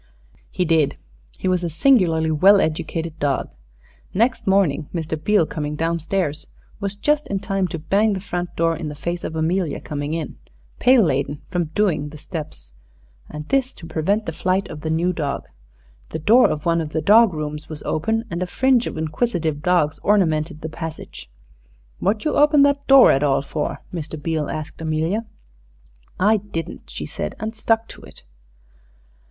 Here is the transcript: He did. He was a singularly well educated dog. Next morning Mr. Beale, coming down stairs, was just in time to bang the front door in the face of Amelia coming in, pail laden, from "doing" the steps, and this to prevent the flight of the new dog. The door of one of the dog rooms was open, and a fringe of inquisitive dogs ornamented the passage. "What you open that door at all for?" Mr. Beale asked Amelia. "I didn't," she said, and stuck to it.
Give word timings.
He 0.49 0.65
did. 0.65 0.97
He 1.37 1.47
was 1.47 1.63
a 1.63 1.69
singularly 1.69 2.31
well 2.31 2.59
educated 2.59 3.19
dog. 3.19 3.51
Next 4.15 4.47
morning 4.47 4.89
Mr. 4.91 5.15
Beale, 5.23 5.45
coming 5.45 5.75
down 5.75 5.99
stairs, 5.99 6.47
was 6.79 6.95
just 6.95 7.27
in 7.27 7.37
time 7.37 7.67
to 7.67 7.77
bang 7.77 8.13
the 8.13 8.19
front 8.19 8.55
door 8.55 8.75
in 8.75 8.89
the 8.89 8.95
face 8.95 9.23
of 9.23 9.35
Amelia 9.35 9.79
coming 9.79 10.15
in, 10.15 10.37
pail 10.79 11.03
laden, 11.03 11.43
from 11.49 11.65
"doing" 11.75 12.09
the 12.09 12.17
steps, 12.17 12.73
and 13.29 13.47
this 13.49 13.73
to 13.75 13.85
prevent 13.85 14.25
the 14.25 14.31
flight 14.31 14.67
of 14.71 14.81
the 14.81 14.89
new 14.89 15.13
dog. 15.13 15.47
The 16.09 16.17
door 16.17 16.49
of 16.49 16.65
one 16.65 16.81
of 16.81 16.93
the 16.93 17.01
dog 17.03 17.31
rooms 17.31 17.69
was 17.69 17.83
open, 17.83 18.25
and 18.31 18.41
a 18.41 18.47
fringe 18.47 18.87
of 18.87 18.97
inquisitive 18.97 19.61
dogs 19.61 19.99
ornamented 20.01 20.61
the 20.61 20.69
passage. 20.69 21.29
"What 21.99 22.25
you 22.25 22.33
open 22.33 22.63
that 22.63 22.87
door 22.87 23.11
at 23.11 23.21
all 23.21 23.43
for?" 23.43 23.81
Mr. 23.93 24.19
Beale 24.19 24.49
asked 24.49 24.81
Amelia. 24.81 25.27
"I 26.19 26.37
didn't," 26.37 26.89
she 26.89 27.05
said, 27.05 27.35
and 27.39 27.53
stuck 27.53 27.87
to 27.89 28.01
it. 28.01 28.23